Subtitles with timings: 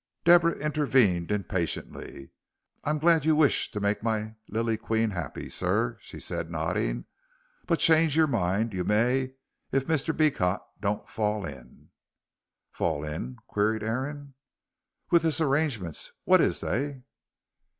[0.25, 2.31] Deborah intervened impatiently.
[2.83, 7.05] "I'm glad you wish to make my lily queen happy, sir," said she, nodding,
[7.67, 9.35] "but change your mind you may
[9.71, 10.11] if Mr.
[10.11, 11.89] Beecot don't fall in."
[12.71, 14.33] "Fall in?" queried Aaron.
[15.11, 17.03] "With this arrangements what is they?"